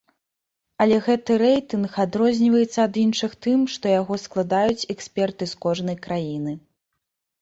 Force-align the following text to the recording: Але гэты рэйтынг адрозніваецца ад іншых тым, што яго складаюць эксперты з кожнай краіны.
Але 0.83 0.95
гэты 1.07 1.35
рэйтынг 1.41 1.99
адрозніваецца 2.05 2.79
ад 2.87 2.93
іншых 3.03 3.31
тым, 3.47 3.59
што 3.77 3.85
яго 4.01 4.21
складаюць 4.25 4.87
эксперты 4.95 5.43
з 5.53 5.65
кожнай 5.67 5.97
краіны. 6.07 6.51